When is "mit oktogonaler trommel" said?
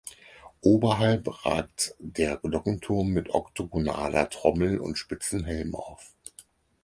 3.11-4.79